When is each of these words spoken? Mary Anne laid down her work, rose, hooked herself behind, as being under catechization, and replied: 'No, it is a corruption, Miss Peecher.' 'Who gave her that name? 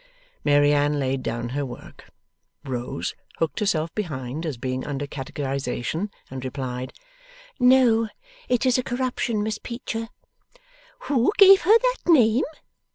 Mary 0.43 0.73
Anne 0.73 0.97
laid 0.97 1.21
down 1.21 1.49
her 1.49 1.63
work, 1.63 2.09
rose, 2.65 3.13
hooked 3.37 3.59
herself 3.59 3.93
behind, 3.93 4.47
as 4.47 4.57
being 4.57 4.83
under 4.83 5.05
catechization, 5.05 6.09
and 6.31 6.43
replied: 6.43 6.91
'No, 7.59 8.09
it 8.49 8.65
is 8.65 8.79
a 8.79 8.83
corruption, 8.83 9.43
Miss 9.43 9.59
Peecher.' 9.59 10.09
'Who 11.01 11.31
gave 11.37 11.61
her 11.61 11.77
that 11.81 11.99
name? 12.11 12.45